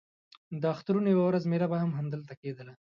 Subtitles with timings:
[0.61, 2.73] د اخترونو یوه ورځ مېله به هم همدلته کېدله.